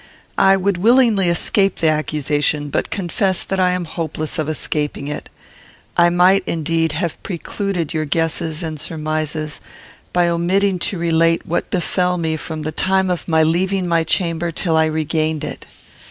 I 0.39 0.57
would 0.57 0.79
willingly 0.79 1.29
escape 1.29 1.75
the 1.75 1.89
accusation, 1.89 2.71
but 2.71 2.89
confess 2.89 3.43
that 3.43 3.59
I 3.59 3.69
am 3.69 3.85
hopeless 3.85 4.39
of 4.39 4.49
escaping 4.49 5.07
it. 5.07 5.29
I 5.95 6.09
might, 6.09 6.41
indeed, 6.47 6.93
have 6.93 7.21
precluded 7.21 7.93
your 7.93 8.05
guesses 8.05 8.63
and 8.63 8.79
surmises 8.79 9.61
by 10.11 10.27
omitting 10.27 10.79
to 10.89 10.97
relate 10.97 11.45
what 11.45 11.69
befell 11.69 12.17
me 12.17 12.35
from 12.35 12.63
the 12.63 12.71
time 12.71 13.11
of 13.11 13.27
my 13.27 13.43
leaving 13.43 13.85
my 13.87 14.03
chamber 14.03 14.51
till 14.51 14.75
I 14.75 14.85
regained 14.87 15.43
it. 15.43 15.67